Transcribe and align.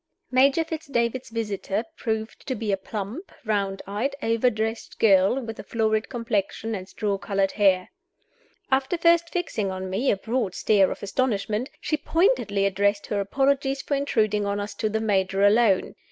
MAJOR 0.31 0.63
FITZ 0.63 0.87
DAVID'S 0.87 1.29
visitor 1.29 1.83
proved 1.95 2.47
to 2.47 2.55
be 2.55 2.71
a 2.71 2.75
plump, 2.75 3.31
round 3.45 3.83
eyed 3.85 4.15
overdressed 4.23 4.97
girl, 4.97 5.39
with 5.39 5.59
a 5.59 5.63
florid 5.63 6.09
complexion 6.09 6.73
and 6.73 6.89
straw 6.89 7.19
colored 7.19 7.51
hair. 7.51 7.91
After 8.71 8.97
first 8.97 9.29
fixing 9.29 9.69
on 9.69 9.91
me 9.91 10.09
a 10.09 10.17
broad 10.17 10.55
stare 10.55 10.89
of 10.89 11.03
astonishment, 11.03 11.69
she 11.79 11.97
pointedly 11.97 12.65
addressed 12.65 13.05
her 13.05 13.19
apologies 13.19 13.83
for 13.83 13.93
intruding 13.93 14.43
on 14.43 14.59
us 14.59 14.73
to 14.73 14.89
the 14.89 14.99
Major 15.01 15.43
alone. 15.43 15.93